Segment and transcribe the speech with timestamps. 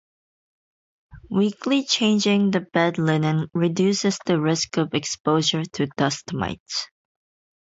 [1.29, 6.87] Weekly changing the bed linen reduces the risk of exposure to dust mites.